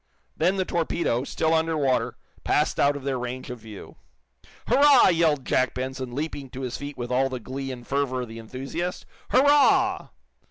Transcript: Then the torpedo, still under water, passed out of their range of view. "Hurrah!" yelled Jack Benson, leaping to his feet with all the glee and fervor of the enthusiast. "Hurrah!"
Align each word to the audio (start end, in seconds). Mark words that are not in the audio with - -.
Then 0.35 0.55
the 0.55 0.65
torpedo, 0.65 1.23
still 1.25 1.53
under 1.53 1.77
water, 1.77 2.17
passed 2.43 2.79
out 2.79 2.95
of 2.95 3.03
their 3.03 3.19
range 3.19 3.51
of 3.51 3.59
view. 3.59 3.97
"Hurrah!" 4.67 5.09
yelled 5.09 5.45
Jack 5.45 5.75
Benson, 5.75 6.15
leaping 6.15 6.49
to 6.49 6.61
his 6.61 6.75
feet 6.75 6.97
with 6.97 7.11
all 7.11 7.29
the 7.29 7.39
glee 7.39 7.71
and 7.71 7.85
fervor 7.85 8.21
of 8.21 8.27
the 8.27 8.39
enthusiast. 8.39 9.05
"Hurrah!" 9.29 10.07